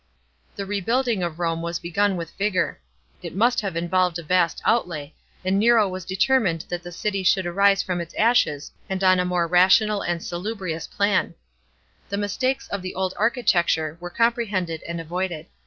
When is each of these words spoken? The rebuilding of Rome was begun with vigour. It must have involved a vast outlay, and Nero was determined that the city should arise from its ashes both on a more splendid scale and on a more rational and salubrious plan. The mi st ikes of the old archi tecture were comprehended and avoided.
The 0.55 0.65
rebuilding 0.65 1.21
of 1.21 1.39
Rome 1.39 1.61
was 1.61 1.77
begun 1.77 2.17
with 2.17 2.31
vigour. 2.33 2.79
It 3.21 3.35
must 3.35 3.61
have 3.61 3.75
involved 3.77 4.17
a 4.17 4.23
vast 4.23 4.59
outlay, 4.65 5.13
and 5.45 5.59
Nero 5.59 5.87
was 5.87 6.05
determined 6.05 6.65
that 6.69 6.81
the 6.81 6.91
city 6.91 7.21
should 7.21 7.45
arise 7.45 7.83
from 7.83 8.01
its 8.01 8.15
ashes 8.15 8.71
both 8.89 9.03
on 9.03 9.19
a 9.19 9.25
more 9.25 9.45
splendid 9.47 9.71
scale 9.71 9.81
and 9.83 9.89
on 9.91 9.93
a 9.93 9.93
more 9.93 10.01
rational 10.01 10.01
and 10.01 10.23
salubrious 10.23 10.87
plan. 10.87 11.35
The 12.09 12.17
mi 12.17 12.27
st 12.29 12.49
ikes 12.55 12.67
of 12.69 12.81
the 12.81 12.95
old 12.95 13.13
archi 13.15 13.43
tecture 13.43 13.97
were 13.99 14.09
comprehended 14.09 14.81
and 14.87 14.99
avoided. 14.99 15.45